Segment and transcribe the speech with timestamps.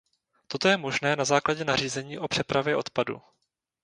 [0.47, 3.21] Toto je možné na základě nařízení o přepravě odpadu.